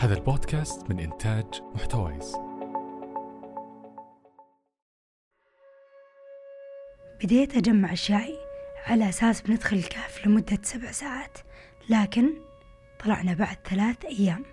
هذا 0.00 0.14
البودكاست 0.14 0.90
من 0.90 1.00
إنتاج 1.00 1.46
محتويس. 1.74 2.36
بديت 7.22 7.56
أجمع 7.56 7.92
أشيائي 7.92 8.38
على 8.86 9.08
أساس 9.08 9.42
بندخل 9.42 9.76
الكهف 9.76 10.26
لمدة 10.26 10.58
سبع 10.62 10.90
ساعات 10.90 11.38
لكن 11.88 12.30
طلعنا 13.04 13.34
بعد 13.34 13.56
ثلاث 13.70 14.04
أيام. 14.04 14.44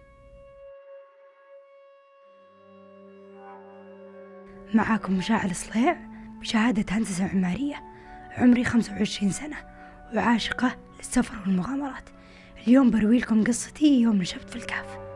معاكم 4.73 5.17
مشاعل 5.17 5.55
صليع 5.55 5.97
بشهادة 6.41 6.85
هندسة 6.95 7.25
معمارية 7.25 7.83
عمري 8.37 8.63
25 8.63 9.31
سنة 9.31 9.57
وعاشقة 10.15 10.77
للسفر 10.97 11.39
والمغامرات. 11.39 12.09
اليوم 12.67 12.91
بروي 12.91 13.19
لكم 13.19 13.43
قصتي 13.43 14.01
يوم 14.01 14.15
نشبت 14.15 14.49
في 14.49 14.55
الكهف. 14.55 15.06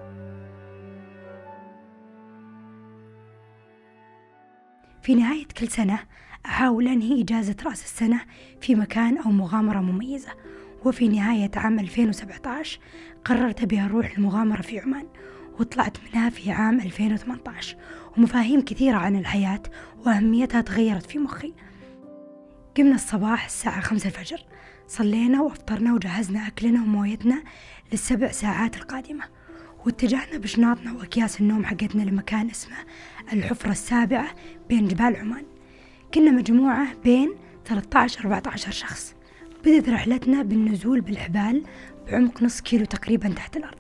في 5.04 5.16
نهاية 5.16 5.46
كل 5.58 5.68
سنة 5.68 6.00
أحاول 6.46 6.88
أنهي 6.88 7.22
إجازة 7.22 7.56
رأس 7.66 7.84
السنة 7.84 8.22
في 8.62 8.76
مكان 8.76 9.18
أو 9.18 9.32
مغامرة 9.32 9.80
مميزة. 9.80 10.32
وفي 10.86 11.08
نهاية 11.08 11.52
عام 11.56 11.80
2017 11.80 12.80
قررت 13.26 13.62
أبي 13.62 13.82
أروح 13.82 14.18
المغامرة 14.18 14.62
في 14.62 14.80
عمان 14.80 15.08
وطلعت 15.60 15.98
منها 16.04 16.30
في 16.30 16.52
عام 16.52 16.80
2018 16.80 17.78
ومفاهيم 18.18 18.62
كثيرة 18.62 18.98
عن 18.98 19.16
الحياة 19.16 19.64
وأهميتها 20.06 20.62
تغيرت 20.62 21.06
في 21.06 21.20
مخي. 21.20 21.54
قمنا 22.78 22.96
الصباح 22.96 23.46
الساعة 23.46 23.82
خمسة 23.82 24.08
الفجر 24.08 24.46
صلينا 24.88 25.42
وأفطرنا 25.42 25.94
وجهزنا 25.94 26.48
أكلنا 26.48 26.82
ومويتنا 26.82 27.44
للسبع 27.92 28.32
ساعات 28.32 28.78
القادمة. 28.78 29.24
واتجهنا 29.86 30.38
بشناطنا 30.38 30.94
وأكياس 30.94 31.42
النوم 31.42 31.66
حقتنا 31.66 32.04
لمكان 32.04 32.50
اسمه 32.50 32.78
الحفرة 33.34 33.72
السابعة 33.72 34.28
بين 34.70 34.88
جبال 34.88 35.16
عمان. 35.16 35.44
كنا 36.14 36.32
مجموعة 36.32 36.88
بين 37.04 37.36
13 37.66 38.20
14 38.20 38.72
شخص. 38.72 39.16
بدت 39.66 39.90
رحلتنا 39.90 40.44
بالنزول 40.44 41.02
بالحبال 41.02 41.64
بعمق 42.08 42.44
نص 42.44 42.62
كيلو 42.62 42.86
تقريبا 42.86 43.30
تحت 43.30 43.58
الأرض. 43.58 43.80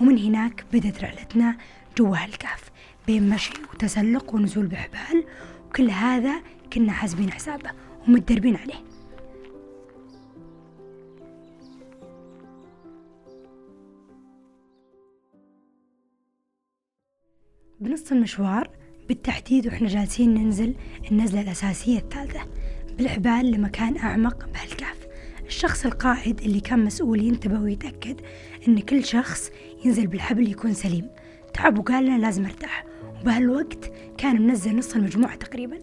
ومن 0.00 0.18
هناك 0.18 0.64
بدت 0.72 1.04
رحلتنا 1.04 1.56
جوا 1.98 2.24
الكهف 2.24 2.70
بين 3.06 3.28
مشي 3.28 3.52
وتسلق 3.72 4.34
ونزول 4.34 4.66
بحبال. 4.66 5.24
وكل 5.68 5.90
هذا 5.90 6.42
كنا 6.72 6.92
حاسبين 6.92 7.32
حسابه 7.32 7.70
ومتدربين 8.08 8.56
عليه. 8.56 8.95
بنص 18.06 18.12
المشوار 18.12 18.70
بالتحديد 19.08 19.66
وإحنا 19.66 19.88
جالسين 19.88 20.34
ننزل 20.34 20.74
النزلة 21.10 21.40
الأساسية 21.40 21.98
الثالثة 21.98 22.40
بالحبال 22.98 23.50
لمكان 23.50 23.98
أعمق 23.98 24.48
بهالكهف. 24.54 25.06
الشخص 25.46 25.86
القائد 25.86 26.40
اللي 26.40 26.60
كان 26.60 26.84
مسؤول 26.84 27.22
ينتبه 27.22 27.60
ويتأكد 27.60 28.20
أن 28.68 28.78
كل 28.78 29.04
شخص 29.04 29.50
ينزل 29.84 30.06
بالحبل 30.06 30.50
يكون 30.50 30.74
سليم. 30.74 31.08
تعب 31.54 31.78
وقال 31.78 32.04
لنا 32.04 32.18
لازم 32.18 32.44
أرتاح. 32.44 32.84
وبهالوقت 33.20 33.92
كان 34.18 34.46
منزل 34.46 34.76
نص 34.76 34.94
المجموعة 34.94 35.36
تقريبا. 35.36 35.78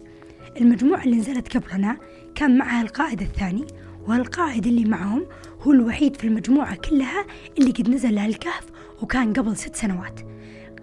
المجموعة 0.60 1.04
اللي 1.04 1.16
نزلت 1.16 1.56
قبلنا 1.56 1.96
كان 2.34 2.58
معها 2.58 2.82
القائد 2.82 3.22
الثاني 3.22 3.66
والقائد 4.06 4.66
اللي 4.66 4.84
معهم 4.84 5.26
هو 5.60 5.72
الوحيد 5.72 6.16
في 6.16 6.26
المجموعة 6.26 6.76
كلها 6.76 7.26
اللي 7.58 7.70
قد 7.70 7.88
نزل 7.88 8.14
لهالكهف 8.14 8.66
وكان 9.02 9.32
قبل 9.32 9.56
ست 9.56 9.76
سنوات. 9.76 10.33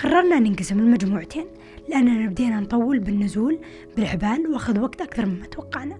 قررنا 0.04 0.40
ننقسم 0.40 0.80
المجموعتين 0.80 1.46
لأننا 1.90 2.30
بدينا 2.30 2.60
نطول 2.60 3.00
بالنزول 3.00 3.60
بالحبال 3.96 4.48
وأخذ 4.48 4.80
وقت 4.80 5.02
أكثر 5.02 5.26
مما 5.26 5.46
توقعنا. 5.46 5.98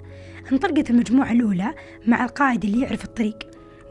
انطلقت 0.52 0.90
المجموعة 0.90 1.32
الأولى 1.32 1.74
مع 2.06 2.24
القائد 2.24 2.66
اللي 2.66 2.82
يعرف 2.82 3.06
الطريق 3.06 3.38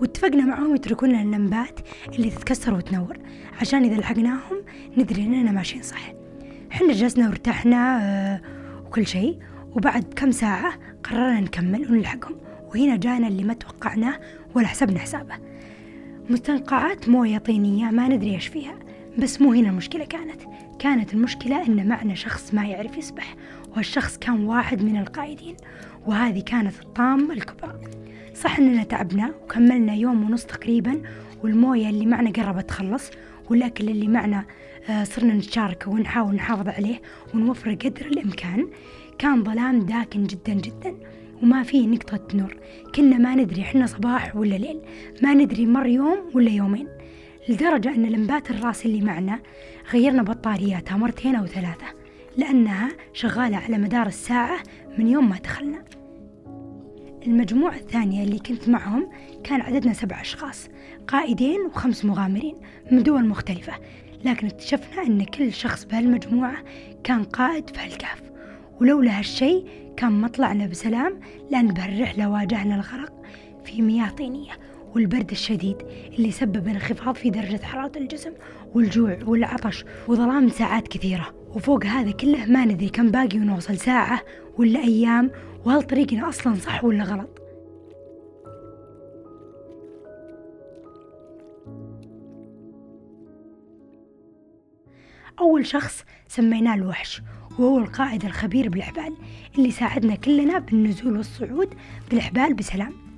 واتفقنا 0.00 0.44
معهم 0.44 0.74
يتركون 0.74 1.08
لنا 1.08 1.22
اللمبات 1.22 1.80
اللي 2.14 2.30
تتكسر 2.30 2.74
وتنور. 2.74 3.18
عشان 3.60 3.84
إذا 3.84 3.96
لحقناهم 3.96 4.62
ندري 4.96 5.22
إننا 5.22 5.52
ماشيين 5.52 5.82
صح. 5.82 6.12
حنا 6.70 6.92
جلسنا 6.92 7.28
وارتحنا 7.28 7.98
آه، 8.02 8.40
وكل 8.86 9.06
شيء. 9.06 9.38
وبعد 9.72 10.04
كم 10.16 10.30
ساعة 10.30 10.72
قررنا 11.04 11.40
نكمل 11.40 11.92
ونلحقهم. 11.92 12.36
وهنا 12.74 12.96
جانا 12.96 13.28
اللي 13.28 13.44
ما 13.44 13.54
توقعناه 13.54 14.20
ولا 14.54 14.66
حسبنا 14.66 14.98
حسابه. 14.98 15.34
مستنقعات 16.30 17.08
موية 17.08 17.38
طينية 17.38 17.90
ما 17.90 18.08
ندري 18.08 18.34
إيش 18.34 18.46
فيها. 18.46 18.89
بس 19.18 19.40
مو 19.40 19.52
هنا 19.52 19.68
المشكلة 19.68 20.04
كانت. 20.04 20.40
كانت 20.78 21.14
المشكلة 21.14 21.66
أن 21.66 21.88
معنا 21.88 22.14
شخص 22.14 22.54
ما 22.54 22.64
يعرف 22.66 22.98
يسبح 22.98 23.36
والشخص 23.76 24.18
كان 24.18 24.44
واحد 24.44 24.82
من 24.82 24.96
القائدين 24.96 25.56
وهذه 26.06 26.40
كانت 26.40 26.80
الطامة 26.82 27.34
الكبرى. 27.34 27.80
صح 28.34 28.58
أننا 28.58 28.82
تعبنا 28.82 29.34
وكملنا 29.42 29.94
يوم 29.94 30.24
ونص 30.24 30.44
تقريبا 30.44 31.02
والموية 31.42 31.88
اللي 31.88 32.06
معنا 32.06 32.30
قربت 32.30 32.68
تخلص 32.68 33.10
والأكل 33.50 33.88
اللي 33.88 34.08
معنا 34.08 34.44
آه، 34.90 35.04
صرنا 35.04 35.34
نتشاركه 35.34 35.90
ونحاول 35.90 36.34
نحافظ 36.34 36.68
عليه 36.68 37.02
ونوفره 37.34 37.74
قدر 37.74 38.06
الإمكان. 38.06 38.68
كان 39.18 39.44
ظلام 39.44 39.80
داكن 39.80 40.24
جدا 40.24 40.52
جدا 40.52 40.94
وما 41.42 41.62
فيه 41.62 41.86
نقطة 41.86 42.20
نور. 42.34 42.56
كنا 42.94 43.18
ما 43.18 43.34
ندري 43.34 43.62
إحنا 43.62 43.86
صباح 43.86 44.36
ولا 44.36 44.54
ليل 44.54 44.80
ما 45.22 45.34
ندري 45.34 45.66
مر 45.66 45.86
يوم 45.86 46.18
ولا 46.34 46.50
يومين. 46.50 46.88
لدرجة 47.48 47.94
أن 47.94 48.06
لمبات 48.06 48.50
الراس 48.50 48.86
اللي 48.86 49.00
معنا 49.00 49.40
غيرنا 49.92 50.22
بطارياتها 50.22 50.96
مرتين 50.96 51.34
أو 51.34 51.46
ثلاثة 51.46 51.86
لأنها 52.36 52.88
شغالة 53.12 53.56
على 53.56 53.78
مدار 53.78 54.06
الساعة 54.06 54.58
من 54.98 55.08
يوم 55.08 55.28
ما 55.28 55.36
دخلنا. 55.38 55.84
المجموعة 57.26 57.74
الثانية 57.74 58.24
اللي 58.24 58.38
كنت 58.38 58.68
معهم 58.68 59.10
كان 59.44 59.60
عددنا 59.60 59.92
سبع 59.92 60.20
أشخاص 60.20 60.68
قائدين 61.08 61.60
وخمس 61.66 62.04
مغامرين 62.04 62.56
من 62.92 63.02
دول 63.02 63.28
مختلفة 63.28 63.72
لكن 64.24 64.46
اكتشفنا 64.46 65.02
أن 65.02 65.24
كل 65.24 65.52
شخص 65.52 65.84
بهالمجموعة 65.84 66.56
كان 67.04 67.24
قائد 67.24 67.70
في 67.70 67.80
هالكهف 67.80 68.22
ولولا 68.80 69.18
هالشي 69.18 69.64
كان 69.96 70.20
مطلعنا 70.20 70.66
بسلام 70.66 71.20
لأن 71.50 71.66
بهالرحلة 71.66 72.30
واجهنا 72.30 72.74
الغرق 72.74 73.22
في 73.64 73.82
مياه 73.82 74.08
طينية. 74.08 74.52
والبرد 74.94 75.30
الشديد 75.30 75.76
اللي 76.18 76.30
سبب 76.30 76.68
انخفاض 76.68 77.14
في 77.14 77.30
درجة 77.30 77.62
حرارة 77.62 77.92
الجسم 77.96 78.32
والجوع 78.74 79.18
والعطش 79.26 79.84
وظلام 80.08 80.48
ساعات 80.48 80.88
كثيرة. 80.88 81.34
وفوق 81.54 81.84
هذا 81.84 82.10
كله 82.10 82.46
ما 82.46 82.64
ندري 82.64 82.88
كم 82.88 83.10
باقي 83.10 83.38
ونوصل 83.38 83.76
ساعة 83.76 84.22
ولا 84.58 84.80
أيام 84.80 85.30
وهل 85.64 85.82
طريقنا 85.82 86.28
أصلا 86.28 86.54
صح 86.54 86.84
ولا 86.84 87.04
غلط. 87.04 87.38
أول 95.40 95.66
شخص 95.66 96.04
سميناه 96.28 96.74
الوحش 96.74 97.22
وهو 97.58 97.78
القائد 97.78 98.24
الخبير 98.24 98.68
بالحبال 98.68 99.16
اللي 99.58 99.70
ساعدنا 99.70 100.14
كلنا 100.14 100.58
بالنزول 100.58 101.16
والصعود 101.16 101.74
بالحبال 102.10 102.54
بسلام. 102.54 103.09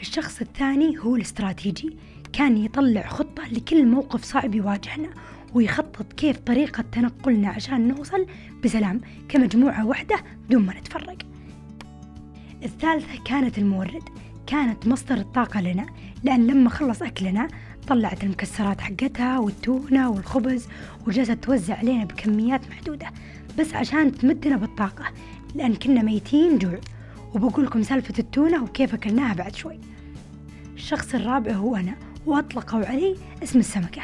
الشخص 0.00 0.40
الثاني 0.40 0.98
هو 0.98 1.16
الاستراتيجي 1.16 1.96
كان 2.32 2.56
يطلع 2.56 3.06
خطة 3.06 3.48
لكل 3.52 3.86
موقف 3.86 4.24
صعب 4.24 4.54
يواجهنا 4.54 5.08
ويخطط 5.54 6.12
كيف 6.12 6.36
طريقة 6.38 6.84
تنقلنا 6.92 7.48
عشان 7.48 7.88
نوصل 7.88 8.26
بسلام 8.64 9.00
كمجموعة 9.28 9.86
واحدة 9.86 10.16
بدون 10.48 10.66
ما 10.66 10.74
نتفرق. 10.80 11.18
الثالثة 12.62 13.24
كانت 13.24 13.58
المورد 13.58 14.02
كانت 14.46 14.86
مصدر 14.86 15.14
الطاقة 15.14 15.60
لنا 15.60 15.86
لأن 16.22 16.46
لما 16.46 16.70
خلص 16.70 17.02
أكلنا 17.02 17.48
طلعت 17.88 18.24
المكسرات 18.24 18.80
حقتها 18.80 19.38
والتونة 19.38 20.10
والخبز 20.10 20.68
وجلست 21.06 21.32
توزع 21.32 21.76
علينا 21.78 22.04
بكميات 22.04 22.68
محدودة 22.70 23.06
بس 23.58 23.74
عشان 23.74 24.12
تمدنا 24.12 24.56
بالطاقة 24.56 25.04
لأن 25.54 25.74
كنا 25.74 26.02
ميتين 26.02 26.58
جوع. 26.58 26.80
وبقول 27.34 27.66
لكم 27.66 27.82
سالفة 27.82 28.14
التونة 28.18 28.62
وكيف 28.62 28.94
أكلناها 28.94 29.34
بعد 29.34 29.54
شوي. 29.54 29.80
الشخص 30.74 31.14
الرابع 31.14 31.52
هو 31.52 31.76
أنا 31.76 31.94
وأطلقوا 32.26 32.86
علي 32.86 33.16
اسم 33.42 33.58
السمكة 33.58 34.02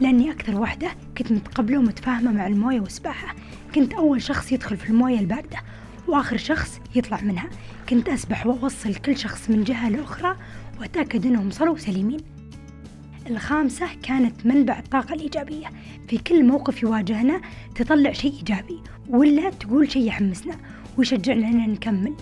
لأني 0.00 0.30
أكثر 0.30 0.60
واحدة 0.60 0.88
كنت 1.18 1.32
متقبلة 1.32 1.78
ومتفاهمة 1.78 2.32
مع 2.32 2.46
الموية 2.46 2.80
والسباحة. 2.80 3.34
كنت 3.74 3.94
أول 3.94 4.22
شخص 4.22 4.52
يدخل 4.52 4.76
في 4.76 4.90
الموية 4.90 5.20
الباردة 5.20 5.58
وآخر 6.08 6.36
شخص 6.36 6.80
يطلع 6.94 7.20
منها. 7.20 7.48
كنت 7.88 8.08
أسبح 8.08 8.46
وأوصل 8.46 8.94
كل 8.94 9.16
شخص 9.16 9.50
من 9.50 9.64
جهة 9.64 9.88
لأخرى 9.88 10.36
وأتأكد 10.80 11.26
أنهم 11.26 11.50
صلوا 11.50 11.76
سليمين. 11.76 12.20
الخامسة 13.30 13.86
كانت 14.02 14.46
منبع 14.46 14.78
الطاقة 14.78 15.14
الإيجابية. 15.14 15.66
في 16.08 16.18
كل 16.18 16.44
موقف 16.44 16.82
يواجهنا 16.82 17.40
تطلع 17.74 18.12
شيء 18.12 18.32
إيجابي 18.32 18.80
ولا 19.08 19.50
تقول 19.50 19.92
شيء 19.92 20.06
يحمسنا 20.06 20.54
ويشجعنا 20.98 21.48
أن 21.48 21.70
نكمل. 21.70 22.14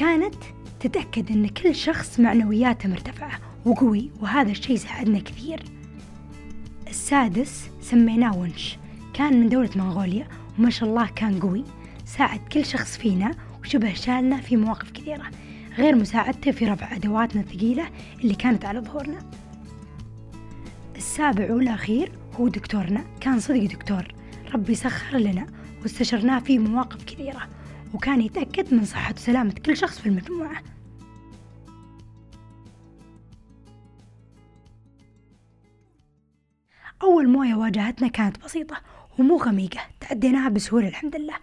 كانت 0.00 0.34
تتأكد 0.80 1.30
أن 1.30 1.48
كل 1.48 1.74
شخص 1.74 2.20
معنوياته 2.20 2.88
مرتفعة 2.88 3.40
وقوي 3.64 4.10
وهذا 4.20 4.50
الشيء 4.50 4.76
ساعدنا 4.76 5.18
كثير. 5.18 5.62
السادس 6.88 7.70
سميناه 7.80 8.36
ونش. 8.36 8.78
كان 9.14 9.40
من 9.40 9.48
دولة 9.48 9.70
منغوليا 9.76 10.28
وما 10.58 10.70
شاء 10.70 10.88
الله 10.88 11.06
كان 11.06 11.40
قوي 11.40 11.64
ساعد 12.04 12.40
كل 12.52 12.64
شخص 12.64 12.96
فينا 12.96 13.30
وشبه 13.62 13.94
شالنا 13.94 14.40
في 14.40 14.56
مواقف 14.56 14.90
كثيرة 14.90 15.30
غير 15.78 15.96
مساعدته 15.96 16.50
في 16.50 16.64
رفع 16.64 16.96
أدواتنا 16.96 17.42
الثقيلة 17.42 17.90
اللي 18.20 18.34
كانت 18.34 18.64
على 18.64 18.80
ظهورنا. 18.80 19.30
السابع 20.96 21.52
والأخير 21.52 22.12
هو 22.34 22.48
دكتورنا 22.48 23.04
كان 23.20 23.40
صدق 23.40 23.64
دكتور. 23.64 24.14
ربي 24.54 24.74
سخر 24.74 25.18
لنا 25.18 25.46
واستشرناه 25.82 26.38
في 26.38 26.58
مواقف 26.58 27.04
كثيرة. 27.04 27.59
وكان 27.94 28.20
يتأكد 28.20 28.74
من 28.74 28.84
صحة 28.84 29.14
وسلامة 29.16 29.52
كل 29.66 29.76
شخص 29.76 29.98
في 29.98 30.06
المجموعة. 30.06 30.62
أول 37.02 37.28
موية 37.28 37.54
واجهتنا 37.54 38.08
كانت 38.08 38.44
بسيطة 38.44 38.76
ومو 39.18 39.36
غميقة 39.36 39.80
تعديناها 40.00 40.48
بسهولة 40.48 40.88
الحمد 40.88 41.16
لله. 41.16 41.34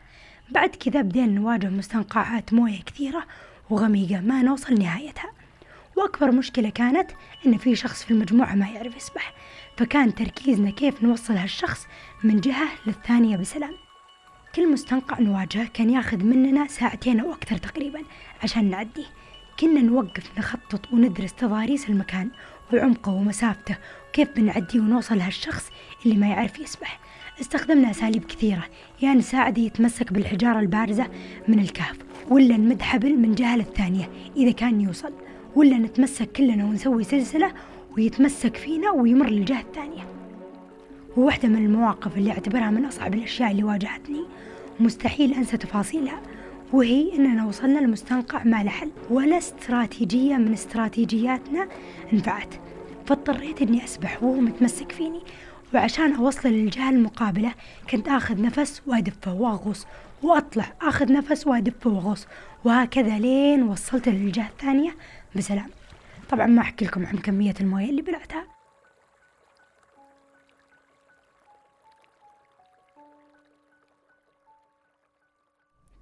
بعد 0.50 0.70
كذا 0.70 1.02
بدينا 1.02 1.26
نواجه 1.26 1.70
مستنقعات 1.70 2.54
موية 2.54 2.82
كثيرة 2.82 3.24
وغميقة 3.70 4.22
ما 4.22 4.42
نوصل 4.42 4.74
نهايتها. 4.74 5.32
وأكبر 5.96 6.32
مشكلة 6.32 6.70
كانت 6.70 7.12
إن 7.46 7.58
في 7.58 7.76
شخص 7.76 8.04
في 8.04 8.12
المجموعة 8.12 8.56
ما 8.56 8.70
يعرف 8.70 8.96
يسبح 8.96 9.34
فكان 9.78 10.16
تركيزنا 10.16 10.72
كيف 10.72 11.04
نوصل 11.04 11.34
هالشخص 11.34 11.88
من 12.24 12.40
جهة 12.42 12.68
للثانية 12.88 13.38
بسلام. 13.38 13.87
كل 14.57 14.71
مستنقع 14.71 15.19
نواجهه 15.19 15.68
كان 15.74 15.89
ياخذ 15.89 16.24
مننا 16.24 16.68
ساعتين 16.68 17.19
أو 17.19 17.33
أكثر 17.33 17.57
تقريبا 17.57 18.00
عشان 18.44 18.69
نعديه 18.69 19.06
كنا 19.59 19.81
نوقف 19.81 20.31
نخطط 20.38 20.94
وندرس 20.94 21.33
تضاريس 21.33 21.89
المكان 21.89 22.30
وعمقه 22.74 23.12
ومسافته 23.12 23.77
وكيف 24.09 24.30
بنعديه 24.36 24.80
ونوصل 24.80 25.18
لهالشخص 25.18 25.71
اللي 26.06 26.18
ما 26.18 26.27
يعرف 26.27 26.59
يسبح. 26.59 27.00
استخدمنا 27.42 27.92
أساليب 27.92 28.25
كثيرة 28.25 28.63
يا 29.01 29.07
يعني 29.07 29.19
نساعده 29.19 29.62
يتمسك 29.62 30.13
بالحجارة 30.13 30.60
البارزة 30.60 31.07
من 31.48 31.60
الكهف 31.60 31.98
ولا 32.30 32.57
نمد 32.57 32.81
حبل 32.81 33.18
من 33.18 33.36
جهة 33.36 33.57
للثانية 33.57 34.10
إذا 34.36 34.51
كان 34.51 34.81
يوصل 34.81 35.13
ولا 35.56 35.77
نتمسك 35.77 36.31
كلنا 36.31 36.65
ونسوي 36.65 37.03
سلسلة 37.03 37.53
ويتمسك 37.98 38.57
فينا 38.57 38.92
ويمر 38.92 39.30
للجهة 39.30 39.62
الثانية. 39.62 40.07
وواحدة 41.18 41.48
من 41.48 41.65
المواقف 41.65 42.18
اللي 42.18 42.31
أعتبرها 42.31 42.71
من 42.71 42.86
أصعب 42.86 43.13
الأشياء 43.13 43.51
اللي 43.51 43.63
واجهتني 43.63 44.25
مستحيل 44.79 45.33
أنسى 45.33 45.57
تفاصيلها. 45.57 46.21
وهي 46.74 47.15
أننا 47.15 47.45
وصلنا 47.45 47.79
لمستنقع 47.79 48.44
ما 48.44 48.63
له 48.63 48.69
حل 48.69 48.91
ولا 49.09 49.38
استراتيجية 49.38 50.35
من 50.35 50.53
استراتيجياتنا 50.53 51.68
نفعت 52.13 52.53
فاضطريت 53.06 53.62
أني 53.62 53.83
أسبح 53.83 54.24
وهو 54.24 54.33
متمسك 54.33 54.91
فيني 54.91 55.21
وعشان 55.74 56.15
أوصل 56.15 56.50
للجهة 56.50 56.89
المقابلة 56.89 57.53
كنت 57.89 58.07
آخذ 58.07 58.41
نفس 58.41 58.81
وأدفه 58.88 59.33
وأغوص 59.33 59.85
وأطلع 60.24 60.74
آخذ 60.81 61.13
نفس 61.13 61.47
وأدفه 61.47 61.89
وأغوص 61.89 62.27
وهكذا 62.65 63.19
لين 63.19 63.63
وصلت 63.63 64.09
للجهة 64.09 64.47
الثانية. 64.47 64.95
بسلام. 65.35 65.69
طبعا 66.29 66.47
ما 66.47 66.62
أحكي 66.62 66.85
لكم 66.85 67.06
عن 67.06 67.18
كمية 67.18 67.53
الموية 67.62 67.89
اللي 67.89 68.01
بلعتها. 68.01 68.56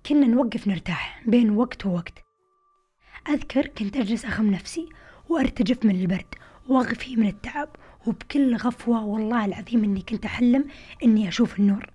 كنا 0.09 0.27
نوقف 0.27 0.67
نرتاح 0.67 1.21
بين 1.25 1.49
وقت 1.49 1.85
ووقت. 1.85 2.23
أذكر 3.29 3.67
كنت 3.67 3.97
أجلس 3.97 4.25
أخم 4.25 4.51
نفسي 4.51 4.89
وأرتجف 5.29 5.85
من 5.85 5.95
البرد 5.95 6.35
وأغفي 6.67 7.15
من 7.15 7.27
التعب 7.27 7.69
وبكل 8.07 8.55
غفوة 8.55 9.05
والله 9.05 9.45
العظيم 9.45 9.83
إني 9.83 10.01
كنت 10.01 10.25
أحلم 10.25 10.65
إني 11.03 11.27
أشوف 11.27 11.59
النور. 11.59 11.89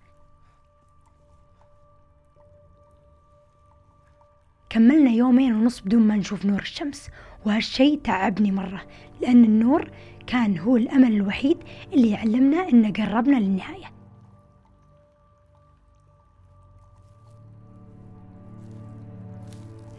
كملنا 4.70 5.10
يومين 5.10 5.54
ونص 5.54 5.80
بدون 5.80 6.02
ما 6.02 6.16
نشوف 6.16 6.46
نور 6.46 6.60
الشمس 6.60 7.10
وهالشي 7.46 7.96
تعبني 7.96 8.52
مرة 8.52 8.86
لأن 9.20 9.44
النور 9.44 9.90
كان 10.26 10.58
هو 10.58 10.76
الأمل 10.76 11.12
الوحيد 11.12 11.58
اللي 11.92 12.10
يعلمنا 12.10 12.68
إن 12.68 12.92
قربنا 12.92 13.36
للنهاية. 13.36 13.99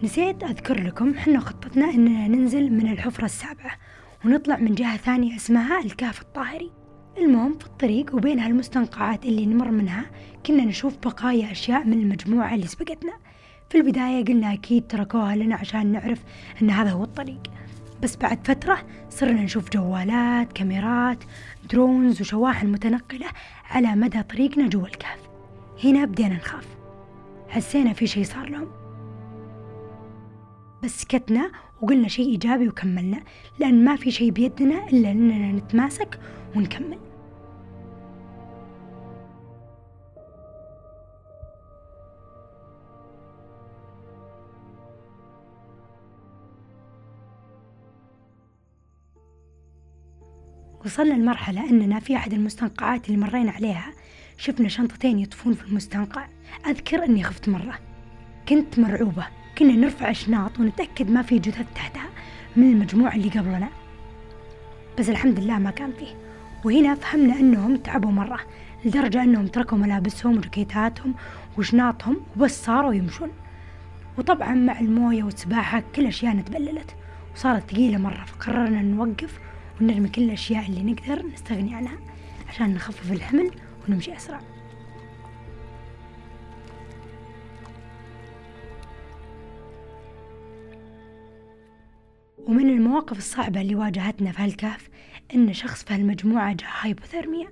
نسيت 0.04 0.44
أذكر 0.44 0.84
لكم 0.84 1.18
حنا 1.18 1.40
خطتنا 1.40 1.90
إننا 1.90 2.28
ننزل 2.28 2.74
من 2.74 2.92
الحفرة 2.92 3.26
السابعة 3.26 3.72
ونطلع 4.26 4.58
من 4.58 4.76
جهة 4.76 4.98
ثانية 4.98 5.36
اسمها 5.36 5.80
الكهف 5.80 6.22
الطاهري. 6.22 6.72
المهم 7.18 7.58
في 7.58 7.66
الطريق 7.66 8.16
وبين 8.16 8.40
هالمستنقعات 8.40 9.26
اللي 9.26 9.46
نمر 9.46 9.72
منها 9.72 10.06
كنا 10.46 10.66
نشوف 10.66 10.98
بقايا 10.98 11.52
أشياء 11.52 11.84
من 11.84 11.94
المجموعة 11.94 12.56
اللي 12.56 12.68
سبقتنا. 12.68 13.14
في 13.70 13.78
البداية 13.78 14.26
قلنا 14.26 14.54
أكيد 14.54 14.88
تركوها 14.88 15.36
لنا 15.36 15.56
عشان 15.56 15.92
نعرف 15.92 16.20
أن 16.62 16.70
هذا 16.70 16.90
هو 16.92 17.04
الطريق. 17.04 17.42
بس 18.04 18.16
بعد 18.16 18.48
فترة 18.48 18.78
صرنا 19.10 19.42
نشوف 19.42 19.70
جوالات 19.70 20.54
كاميرات 20.54 21.24
درونز 21.72 22.22
وشواحن 22.22 22.68
متنقلة 22.68 23.28
على 23.70 23.96
مدى 23.96 24.24
طريقنا 24.24 24.68
جوا 24.68 24.88
الكهف. 24.88 25.20
هنا 25.84 26.06
بدينا 26.06 26.36
نخاف. 26.36 26.68
حسينا 27.50 27.94
في 27.94 28.08
شي 28.08 28.24
صار 28.24 28.50
لهم. 28.50 28.81
بس 30.84 31.02
سكتنا 31.02 31.52
وقلنا 31.82 32.08
شيء 32.08 32.26
إيجابي 32.26 32.68
وكملنا 32.68 33.24
لأن 33.60 33.86
ما 33.86 33.96
في 33.96 34.12
شيء 34.12 34.32
بيدنا 34.32 34.88
إلا 34.88 35.12
أننا 35.12 35.52
نتماسك 35.52 36.20
ونكمل. 36.56 37.00
وصلنا 50.86 51.14
لمرحلة 51.14 51.70
أننا 51.70 52.00
في 52.00 52.16
أحد 52.16 52.34
المستنقعات 52.34 53.08
اللي 53.08 53.18
مرينا 53.18 53.52
عليها 53.52 53.94
شفنا 54.38 54.68
شنطتين 54.70 55.20
يطفون 55.20 55.54
في 55.54 55.64
المستنقع. 55.64 56.28
أذكر 56.68 57.04
أني 57.04 57.24
خفت 57.24 57.50
مرة 57.50 57.80
كنت 58.50 58.80
مرعوبة. 58.80 59.41
كنا 59.62 59.76
نرفع 59.76 60.12
شناط 60.12 60.60
ونتأكد 60.60 61.10
ما 61.10 61.22
في 61.22 61.40
جثث 61.40 61.66
تحتها 61.76 62.10
من 62.56 62.64
المجموعة 62.64 63.16
اللي 63.16 63.30
قبلنا. 63.30 63.70
بس 65.00 65.10
الحمد 65.10 65.40
لله 65.40 65.60
ما 65.60 65.72
كان 65.72 65.92
فيه. 66.00 66.16
وهنا 66.66 66.96
فهمنا 66.96 67.40
أنهم 67.40 67.76
تعبوا 67.76 68.12
مرة 68.12 68.40
لدرجة 68.86 69.24
أنهم 69.24 69.48
تركوا 69.48 69.78
ملابسهم 69.78 70.38
وجاكيتاتهم 70.38 71.14
وشناطهم 71.58 72.18
وبس 72.38 72.66
صاروا 72.66 72.94
يمشون. 72.94 73.30
وطبعا 74.18 74.54
مع 74.54 74.80
الموية 74.80 75.24
والسباحة 75.24 75.84
كل 75.96 76.06
أشياء 76.06 76.42
تبللت 76.42 76.96
وصارت 77.36 77.72
ثقيلة 77.72 77.98
مرة 77.98 78.26
فقررنا 78.26 78.82
نوقف 78.82 79.40
ونرمي 79.82 80.10
كل 80.10 80.22
الأشياء 80.24 80.66
اللي 80.66 80.84
نقدر 80.92 81.26
نستغني 81.34 81.76
عنها 81.76 81.98
عشان 82.50 82.74
نخفف 82.74 83.12
الحمل 83.12 83.52
ونمشي 83.90 84.18
أسرع. 84.18 84.40
ومن 92.52 92.70
المواقف 92.70 93.18
الصعبة 93.18 93.62
اللي 93.62 93.76
واجهتنا 93.76 94.32
في 94.32 94.42
هالكهف 94.42 94.90
إن 95.36 95.54
شخص 95.54 95.84
في 95.84 95.94
هالمجموعة 95.94 96.54
جاء 96.54 96.70
هايبوثيرميا 96.82 97.48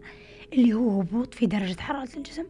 اللي 0.54 0.74
هو 0.74 1.02
هبوط 1.02 1.34
في 1.34 1.46
درجة 1.46 1.82
حرارة 1.82 2.10
الجسم 2.18 2.44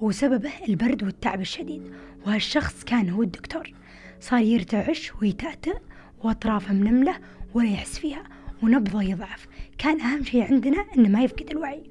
وسببه 0.00 0.50
البرد 0.68 1.02
والتعب 1.02 1.40
الشديد. 1.40 1.82
وهالشخص 2.26 2.84
كان 2.84 3.10
هو 3.10 3.22
الدكتور. 3.22 3.72
صار 4.20 4.40
يرتعش 4.40 5.12
ويتأتأ 5.22 5.74
وأطرافه 6.22 6.72
منملة 6.74 7.16
ولا 7.54 7.68
يحس 7.68 7.98
فيها 7.98 8.24
ونبضه 8.62 9.02
يضعف. 9.02 9.46
كان 9.78 10.00
أهم 10.00 10.24
شيء 10.24 10.42
عندنا 10.42 10.84
إنه 10.96 11.08
ما 11.08 11.22
يفقد 11.24 11.50
الوعي. 11.50 11.82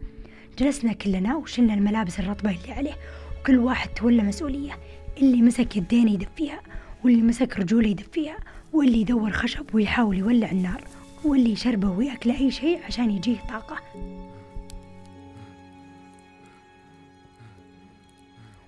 جلسنا 0.60 0.93
كلنا 0.93 1.36
وشلنا 1.36 1.74
الملابس 1.74 2.20
الرطبة 2.20 2.51
اللي 2.51 2.74
عليه 2.74 2.96
وكل 3.39 3.58
واحد 3.58 3.89
تولى 3.89 4.24
مسؤولية. 4.24 4.77
اللي 5.17 5.41
مسك 5.41 5.77
يدينه 5.77 6.12
يدفيها 6.12 6.62
واللي 7.03 7.22
مسك 7.22 7.60
رجوله 7.60 7.88
يدفيها 7.88 8.38
واللي 8.74 9.01
يدور 9.01 9.32
خشب 9.32 9.75
ويحاول 9.75 10.18
يولع 10.18 10.51
النار 10.51 10.84
واللي 11.25 11.51
يشربه 11.51 11.89
ويأكل 11.89 12.32
أي 12.32 12.51
شيء 12.51 12.80
عشان 12.84 13.12
يجيه 13.12 13.38
طاقة. 13.50 13.77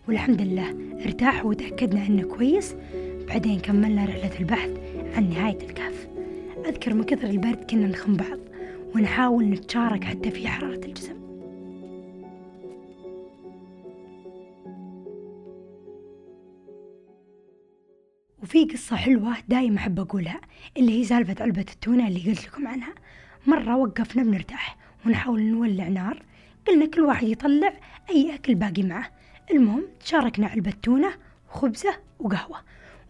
والحمد 0.07 0.41
لله 0.41 0.75
ارتاح 1.05 1.45
وتأكدنا 1.45 2.07
أنه 2.07 2.23
كويس. 2.23 2.75
بعدين 3.27 3.59
كملنا 3.59 4.05
رحلة 4.05 4.39
البحث 4.39 4.69
عن 5.15 5.29
نهاية 5.29 5.57
الكهف. 5.69 6.07
أذكر 6.65 6.93
من 6.93 7.03
كثر 7.03 7.29
البرد 7.29 7.71
كنا 7.71 7.87
نخم 7.87 8.15
بعض 8.15 8.39
ونحاول 8.95 9.45
نتشارك 9.45 10.03
حتى 10.03 10.31
في 10.31 10.47
حرارة 10.47 10.85
الجسم. 10.85 11.24
وفي 18.45 18.65
قصة 18.65 18.95
حلوة 18.95 19.35
دايم 19.47 19.75
أحب 19.75 19.99
أقولها 19.99 20.41
اللي 20.77 20.99
هي 20.99 21.03
سالفة 21.03 21.35
علبة 21.43 21.65
التونة 21.73 22.07
اللي 22.07 22.19
قلت 22.29 22.45
لكم 22.45 22.67
عنها. 22.67 22.93
مرة 23.47 23.75
وقفنا 23.75 24.23
بنرتاح 24.23 24.77
ونحاول 25.05 25.41
نولع 25.41 25.87
نار 25.87 26.23
قلنا 26.67 26.85
كل 26.85 27.01
واحد 27.01 27.27
يطلع 27.27 27.73
أي 28.09 28.35
أكل 28.35 28.55
باقي 28.55 28.83
معه. 28.83 29.11
المهم 29.51 29.83
تشاركنا 29.99 30.47
علبة 30.47 30.73
تونة 30.83 31.13
وخبزة 31.49 31.97
وقهوة 32.19 32.57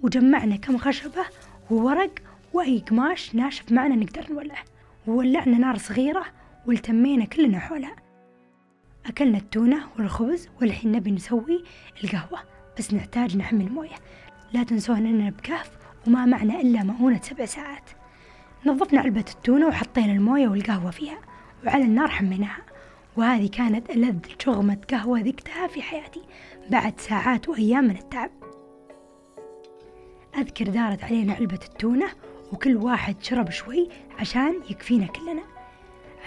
وجمعنا 0.02 0.56
كم 0.56 0.78
خشبة 0.78 1.26
وورق 1.72 2.14
وأي 2.54 2.80
قماش 2.80 3.36
ناشف 3.36 3.72
معنا 3.72 3.96
نقدر 3.96 4.34
نولعه. 4.34 4.64
وولعنا 5.08 5.58
نار 5.58 5.78
صغيرة 5.78 6.26
والتمينا 6.66 7.26
كلنا 7.26 7.60
حولها. 7.60 7.96
أكلنا 9.06 9.38
التونة 9.38 9.84
والخبز 9.98 10.50
والحين 10.62 10.92
نبي 10.92 11.12
نسوي 11.12 11.64
القهوة 12.04 12.40
بس 12.78 12.94
نحتاج 12.94 13.38
نحمل 13.38 13.72
موية 13.72 13.96
لا 14.54 14.64
تنسون 14.64 14.98
أننا 14.98 15.30
بكهف 15.30 15.78
وما 16.08 16.26
معنا 16.26 16.62
إلا 16.62 16.84
مؤونة 16.84 17.20
سبع 17.22 17.46
ساعات. 17.46 17.90
نظفنا 18.66 19.02
علبة 19.02 19.26
التونة 19.36 19.68
وحطينا 19.68 20.12
الموية 20.12 20.48
والقهوة 20.48 20.92
فيها 20.92 21.18
وعلى 21.66 21.84
النار 21.84 22.08
حميناها. 22.08 22.62
وهذه 23.18 23.50
كانت 23.50 23.90
ألذ 23.90 24.18
شغمة 24.40 24.78
قهوة 24.92 25.20
ذقتها 25.20 25.68
في 25.68 25.82
حياتي 25.82 26.22
بعد 26.70 27.00
ساعات 27.00 27.50
وأيام 27.50 27.84
من 27.84 27.98
التعب. 27.98 28.32
أذكر 30.38 30.68
دارت 30.68 31.04
علينا 31.04 31.34
علبة 31.34 31.60
التونة 31.70 32.08
وكل 32.54 32.76
واحد 32.76 33.24
شرب 33.24 33.50
شوي 33.50 33.90
عشان 34.20 34.62
يكفينا 34.70 35.06
كلنا. 35.06 35.55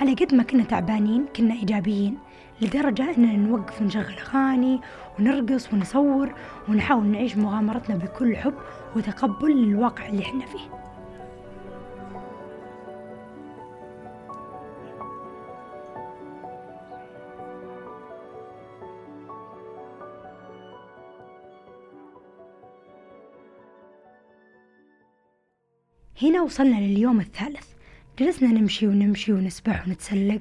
على 0.00 0.14
قد 0.14 0.34
ما 0.34 0.42
كنا 0.42 0.64
تعبانين 0.64 1.26
كنا 1.36 1.54
إيجابيين 1.54 2.18
لدرجة 2.60 3.16
أننا 3.16 3.36
نوقف 3.36 3.82
ونشغل 3.82 4.14
أغاني 4.18 4.80
ونرقص 5.18 5.72
ونصور 5.72 6.34
ونحاول 6.68 7.06
نعيش 7.06 7.36
مغامرتنا 7.36 7.96
بكل 7.96 8.36
حب 8.36 8.54
وتقبل 8.96 9.50
للواقع 9.50 10.08
اللي 10.08 10.22
إحنا 10.22 10.46
فيه. 10.46 10.78
هنا 26.22 26.42
وصلنا 26.42 26.76
لليوم 26.76 27.20
الثالث. 27.20 27.77
جلسنا 28.18 28.48
نمشي 28.48 28.86
ونمشي 28.86 29.32
ونسبح 29.32 29.86
ونتسلق 29.88 30.40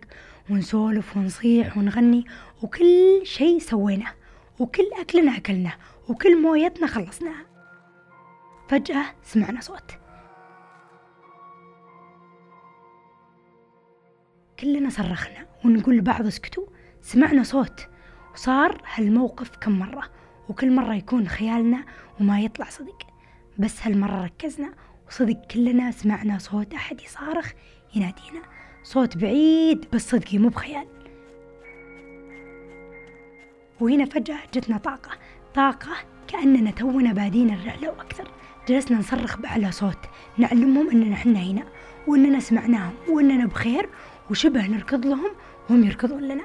ونسولف 0.50 1.18
ونصيح 1.18 1.78
ونغني 1.78 2.26
وكل 2.64 3.22
شيء 3.24 3.60
سويناه 3.60 4.14
وكل 4.60 4.84
أكلنا 5.00 5.38
أكلناه 5.38 5.74
وكل 6.10 6.42
مويتنا 6.42 6.88
خلصناها. 6.88 7.46
فجأة 8.70 9.06
سمعنا 9.24 9.62
صوت. 9.62 9.92
كلنا 14.60 14.90
صرخنا 14.90 15.48
ونقول 15.66 15.98
لبعض 15.98 16.28
اسكتوا. 16.28 16.66
سمعنا 17.02 17.44
صوت. 17.44 17.88
وصار 18.34 18.82
هالموقف 18.94 19.50
كم 19.56 19.80
مرة. 19.80 20.04
وكل 20.50 20.72
مرة 20.72 20.94
يكون 20.96 21.28
خيالنا 21.28 21.86
وما 22.20 22.42
يطلع 22.42 22.70
صدق. 22.70 23.08
بس 23.58 23.88
هالمرة 23.88 24.26
ركزنا 24.26 24.74
وصدق 25.08 25.46
كلنا 25.52 25.92
سمعنا 25.92 26.38
صوت 26.38 26.74
أحد 26.74 27.02
يصارخ 27.02 27.52
ينادينا 27.96 28.42
صوت 28.84 29.18
بعيد 29.18 29.86
بس 29.94 30.10
صدقي 30.10 30.38
مو 30.38 30.50
بخيال. 30.50 30.88
وهنا 33.80 34.06
فجأة 34.06 34.40
جتنا 34.54 34.78
طاقة 34.78 35.12
طاقة 35.56 35.92
كأننا 36.28 36.72
تونا 36.72 37.14
بادين 37.14 37.54
الرحلة 37.54 37.90
وأكثر. 37.90 38.32
جلسنا 38.70 38.98
نصرخ 38.98 39.38
بأعلى 39.38 39.72
صوت 39.72 40.00
نعلمهم 40.38 40.90
أننا 40.90 41.16
حنا 41.16 41.40
هنا 41.40 41.64
وأننا 42.08 42.40
سمعناهم 42.40 42.94
وأننا 43.10 43.46
بخير 43.46 43.90
وشبه 44.32 44.68
نركض 44.68 45.06
لهم 45.06 45.32
وهم 45.70 45.84
يركضون 45.84 46.24
لنا. 46.24 46.44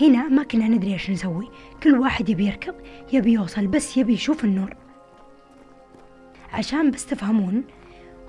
هنا 0.00 0.28
ما 0.28 0.42
كنا 0.42 0.68
ندري 0.68 0.92
إيش 0.92 1.10
نسوي. 1.10 1.48
كل 1.82 1.98
واحد 1.98 2.28
يبي 2.28 2.46
يركض 2.46 2.74
يبي 3.12 3.32
يوصل 3.32 3.66
بس 3.66 3.96
يبي 3.96 4.12
يشوف 4.12 4.44
النور. 4.44 4.81
عشان 6.52 6.90
بس 6.90 7.06
تفهمون 7.06 7.64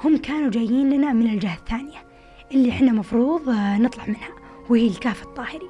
هم 0.03 0.17
كانوا 0.17 0.49
جايين 0.51 0.89
لنا 0.89 1.13
من 1.13 1.27
الجهة 1.33 1.55
الثانية 1.55 2.03
اللي 2.51 2.69
إحنا 2.69 2.91
مفروض 2.91 3.49
آه، 3.49 3.77
نطلع 3.77 4.05
منها 4.07 4.29
وهي 4.69 4.87
الكاف 4.87 5.23
الطاهري. 5.23 5.69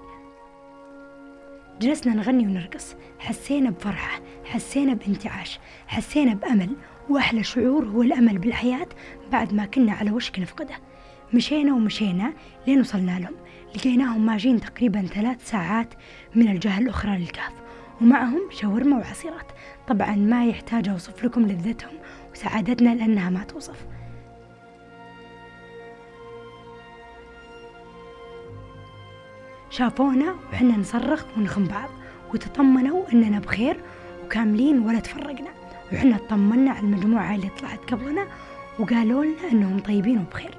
جلسنا 1.81 2.13
نغني 2.13 2.47
ونرقص 2.47 2.95
حسينا 3.19 3.69
بفرحة 3.69 4.21
حسينا 4.45 4.93
بانتعاش 4.93 5.59
حسينا 5.87 6.33
بأمل 6.33 6.69
وأحلى 7.09 7.43
شعور 7.43 7.85
هو 7.85 8.01
الأمل 8.01 8.37
بالحياة 8.37 8.87
بعد 9.31 9.53
ما 9.53 9.65
كنا 9.65 9.91
على 9.91 10.11
وشك 10.11 10.39
نفقده 10.39 10.75
مشينا 11.33 11.73
ومشينا 11.73 12.33
لين 12.67 12.79
وصلنا 12.79 13.19
لهم 13.19 13.35
لقيناهم 13.75 14.25
ماشيين 14.25 14.61
تقريبا 14.61 15.01
ثلاث 15.01 15.49
ساعات 15.49 15.93
من 16.35 16.47
الجهة 16.51 16.79
الأخرى 16.79 17.17
للكهف 17.17 17.53
ومعهم 18.01 18.41
شاورما 18.51 18.97
وعصيرات. 18.97 19.51
طبعا 19.87 20.15
ما 20.15 20.45
يحتاج 20.45 20.89
أوصف 20.89 21.23
لكم 21.25 21.41
لذتهم 21.41 21.93
وسعادتنا 22.33 22.95
لأنها 22.95 23.29
ما 23.29 23.43
توصف. 23.43 23.85
شافونا 29.69 30.35
وحنا 30.53 30.77
نصرخ 30.77 31.25
ونخم 31.37 31.65
بعض 31.65 31.89
وتطمنوا 32.33 33.11
إننا 33.13 33.39
بخير 33.39 33.79
وكاملين 34.25 34.79
ولا 34.79 34.99
تفرقنا. 34.99 35.49
وحنا 35.93 36.15
اطمنا 36.15 36.71
على 36.71 36.79
المجموعة 36.79 37.35
اللي 37.35 37.49
طلعت 37.49 37.79
قبلنا 37.93 38.27
وقالوا 38.79 39.25
لنا 39.25 39.51
إنهم 39.51 39.79
طيبين 39.79 40.19
وبخير. 40.19 40.57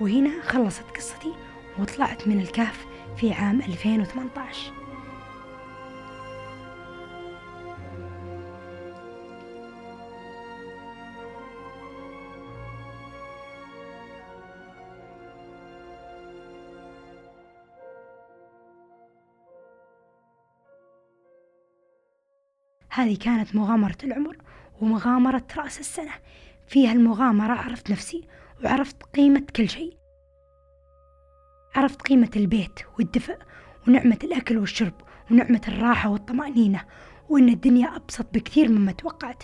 وهنا 0.00 0.42
خلصت 0.42 0.84
قصتي 0.96 1.32
وطلعت 1.78 2.28
من 2.28 2.40
الكهف 2.40 2.86
في 3.16 3.32
عام 3.32 3.60
2018 3.60 4.72
هذه 23.04 23.16
كانت 23.16 23.56
مغامرة 23.56 23.96
العمر 24.04 24.36
ومغامرة 24.80 25.44
رأس 25.56 25.80
السنة. 25.80 26.12
فيها 26.66 26.92
المغامرة 26.92 27.52
عرفت 27.52 27.90
نفسي 27.90 28.28
وعرفت 28.64 29.02
قيمة 29.02 29.46
كل 29.56 29.68
شيء. 29.68 29.96
عرفت 31.74 32.02
قيمة 32.02 32.30
البيت 32.36 32.80
والدفء 32.98 33.38
ونعمة 33.88 34.18
الأكل 34.24 34.58
والشرب 34.58 34.92
ونعمة 35.30 35.60
الراحة 35.68 36.08
والطمأنينة 36.08 36.84
وإن 37.28 37.48
الدنيا 37.48 37.96
أبسط 37.96 38.26
بكثير 38.34 38.68
مما 38.68 38.92
توقعت. 38.92 39.42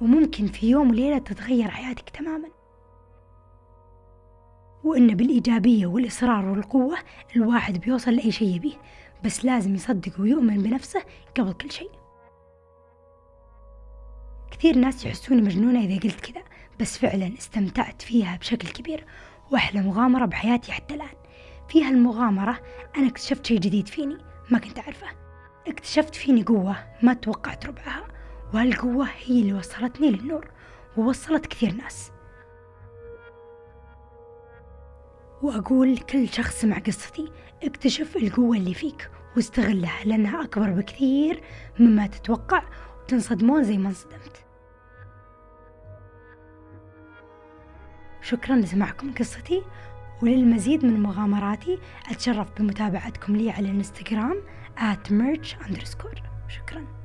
وممكن 0.00 0.46
في 0.46 0.70
يوم 0.70 0.90
وليلة 0.90 1.18
تتغير 1.18 1.70
حياتك 1.70 2.10
تماما. 2.10 2.48
وإن 4.84 5.14
بالإيجابية 5.14 5.86
والإصرار 5.86 6.46
والقوة 6.46 6.96
الواحد 7.36 7.80
بيوصل 7.80 8.14
لأي 8.14 8.32
شيء 8.32 8.56
يبيه. 8.56 8.76
بس 9.24 9.44
لازم 9.44 9.74
يصدق 9.74 10.20
ويؤمن 10.20 10.62
بنفسه 10.62 11.02
قبل 11.36 11.52
كل 11.52 11.70
شيء. 11.70 11.90
كثير 14.50 14.76
ناس 14.76 15.06
يحسوني 15.06 15.42
مجنونة 15.42 15.84
إذا 15.84 16.00
قلت 16.00 16.20
كذا 16.20 16.42
بس 16.80 16.98
فعلا 16.98 17.34
استمتعت 17.38 18.02
فيها 18.02 18.36
بشكل 18.36 18.68
كبير 18.68 19.04
وأحلى 19.50 19.80
مغامرة 19.80 20.26
بحياتي 20.26 20.72
حتى 20.72 20.94
الآن. 20.94 21.16
فيها 21.68 21.88
المغامرة 21.90 22.60
أنا 22.96 23.08
اكتشفت 23.08 23.46
شيء 23.46 23.58
جديد 23.58 23.88
فيني 23.88 24.18
ما 24.50 24.58
كنت 24.58 24.78
أعرفه. 24.78 25.06
اكتشفت 25.68 26.14
فيني 26.14 26.42
قوة 26.42 26.76
ما 27.02 27.14
توقعت 27.14 27.66
ربعها 27.66 28.06
وهالقوة 28.54 29.08
هي 29.24 29.40
اللي 29.40 29.52
وصلتني 29.52 30.10
للنور 30.10 30.50
ووصلت 30.96 31.46
كثير 31.46 31.72
ناس. 31.72 32.10
وأقول 35.44 35.98
كل 35.98 36.28
شخص 36.28 36.60
سمع 36.60 36.78
قصتي 36.78 37.32
اكتشف 37.64 38.16
القوة 38.16 38.56
اللي 38.56 38.74
فيك 38.74 39.10
واستغلها 39.36 40.04
لأنها 40.04 40.44
أكبر 40.44 40.70
بكثير 40.70 41.42
مما 41.78 42.06
تتوقع 42.06 42.62
وتنصدمون 43.02 43.64
زي 43.64 43.78
ما 43.78 43.88
انصدمت. 43.88 44.44
شكرا 48.22 48.56
لسماعكم 48.56 49.14
قصتي 49.14 49.62
وللمزيد 50.22 50.84
من 50.84 51.02
مغامراتي 51.02 51.78
أتشرف 52.10 52.48
بمتابعتكم 52.60 53.36
لي 53.36 53.50
على 53.50 53.70
الانستغرام 53.70 54.42
at 54.78 55.10
merch 55.10 55.66
underscore. 55.66 56.20
شكراً. 56.48 57.03